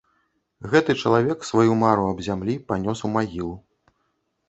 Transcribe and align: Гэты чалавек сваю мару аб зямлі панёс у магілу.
Гэты 0.71 0.95
чалавек 1.03 1.45
сваю 1.51 1.71
мару 1.83 2.09
аб 2.15 2.25
зямлі 2.31 2.59
панёс 2.69 3.07
у 3.11 3.15
магілу. 3.19 3.55